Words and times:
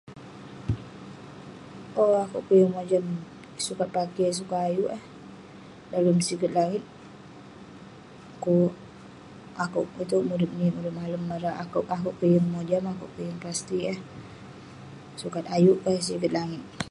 Owk 2.01 2.15
akouk 2.25 2.43
peh 2.47 2.57
yeng 2.59 2.73
mojam. 2.75 3.05
Sukat 3.65 3.89
pakey 3.95 4.29
sukat 4.39 4.59
ayuk 4.69 4.89
eh, 4.97 5.03
dalem 5.91 6.17
siget 6.27 6.51
langit. 6.57 6.83
Kuk 8.43 8.71
akouk 9.63 9.87
itouk 10.03 10.23
murip 10.27 10.51
malem, 10.53 10.95
murip 10.99 11.23
nik. 11.29 11.45
Akouk 11.63 12.15
peh 12.19 12.31
yeng 12.35 12.47
mojam. 12.53 12.83
Akouk 12.93 13.11
peh 13.15 13.27
pasti 13.43 13.77
eh. 13.93 13.99
Sukat 15.21 15.45
ayuk 15.55 15.77
ke 15.83 15.89
yeng 15.95 16.03
siget 16.07 16.31
langit. 16.37 16.63